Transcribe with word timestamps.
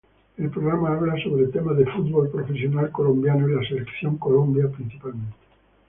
El 0.37 0.49
programa 0.49 0.89
habla 0.93 1.15
sobre 1.23 1.45
temas 1.49 1.77
del 1.77 1.87
fútbol 1.93 2.27
profesional 2.31 2.89
colombiano 2.91 3.47
y 3.47 3.53
la 3.53 3.61
Selección 3.69 4.17
Colombia, 4.17 4.67
principalmente. 4.67 5.35